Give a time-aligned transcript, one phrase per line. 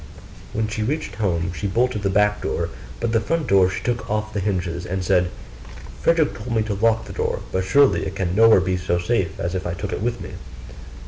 [0.53, 2.69] When she reached home, she bolted the back door,
[2.99, 5.29] but the front door she took off the hinges, and said,
[6.01, 9.39] 'Frederick told me to lock the door, but surely it can nowhere be so safe
[9.39, 10.31] if I take it with me.